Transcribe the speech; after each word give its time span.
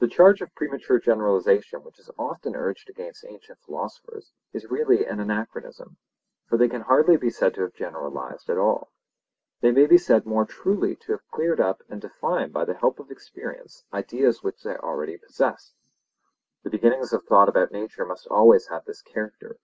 The 0.00 0.08
charge 0.08 0.42
of 0.42 0.52
premature 0.56 0.98
generalization 0.98 1.84
which 1.84 2.00
is 2.00 2.10
often 2.18 2.56
urged 2.56 2.90
against 2.90 3.24
ancient 3.24 3.60
philosophers 3.60 4.32
is 4.52 4.68
really 4.68 5.04
an 5.06 5.20
anachronism. 5.20 5.96
For 6.48 6.58
they 6.58 6.68
can 6.68 6.80
hardly 6.80 7.16
be 7.16 7.30
said 7.30 7.54
to 7.54 7.60
have 7.60 7.72
generalized 7.74 8.50
at 8.50 8.58
all. 8.58 8.90
They 9.60 9.70
may 9.70 9.86
be 9.86 9.96
said 9.96 10.26
more 10.26 10.44
truly 10.44 10.96
to 10.96 11.12
have 11.12 11.28
cleared 11.30 11.60
up 11.60 11.82
and 11.88 12.00
defined 12.00 12.52
by 12.52 12.64
the 12.64 12.74
help 12.74 12.98
of 12.98 13.12
experience 13.12 13.84
ideas 13.94 14.42
which 14.42 14.64
they 14.64 14.74
already 14.74 15.16
possessed. 15.16 15.76
The 16.64 16.70
beginnings 16.70 17.12
of 17.12 17.22
thought 17.22 17.48
about 17.48 17.70
nature 17.70 18.04
must 18.04 18.26
always 18.26 18.66
have 18.70 18.86
this 18.86 19.02
character. 19.02 19.56